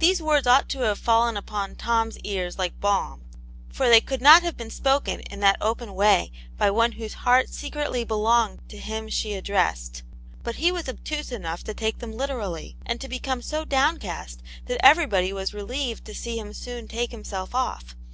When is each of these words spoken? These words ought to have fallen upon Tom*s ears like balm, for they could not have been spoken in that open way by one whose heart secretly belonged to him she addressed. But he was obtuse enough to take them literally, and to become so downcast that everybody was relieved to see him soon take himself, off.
These 0.00 0.20
words 0.20 0.46
ought 0.46 0.68
to 0.68 0.80
have 0.80 0.98
fallen 0.98 1.34
upon 1.34 1.74
Tom*s 1.74 2.18
ears 2.24 2.58
like 2.58 2.78
balm, 2.78 3.22
for 3.72 3.88
they 3.88 4.02
could 4.02 4.20
not 4.20 4.42
have 4.42 4.54
been 4.54 4.68
spoken 4.68 5.20
in 5.30 5.40
that 5.40 5.56
open 5.62 5.94
way 5.94 6.30
by 6.58 6.70
one 6.70 6.92
whose 6.92 7.14
heart 7.24 7.48
secretly 7.48 8.04
belonged 8.04 8.60
to 8.68 8.76
him 8.76 9.08
she 9.08 9.32
addressed. 9.32 10.02
But 10.42 10.56
he 10.56 10.70
was 10.70 10.90
obtuse 10.90 11.32
enough 11.32 11.64
to 11.64 11.72
take 11.72 12.00
them 12.00 12.12
literally, 12.12 12.76
and 12.84 13.00
to 13.00 13.08
become 13.08 13.40
so 13.40 13.64
downcast 13.64 14.42
that 14.66 14.84
everybody 14.84 15.32
was 15.32 15.54
relieved 15.54 16.04
to 16.04 16.14
see 16.14 16.38
him 16.38 16.52
soon 16.52 16.86
take 16.86 17.10
himself, 17.10 17.54
off. 17.54 17.96